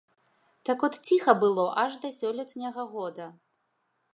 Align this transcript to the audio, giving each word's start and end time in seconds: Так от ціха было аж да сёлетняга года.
Так 0.69 0.85
от 0.87 0.95
ціха 1.09 1.35
было 1.43 1.65
аж 1.83 1.99
да 2.05 2.09
сёлетняга 2.17 2.87
года. 2.95 3.29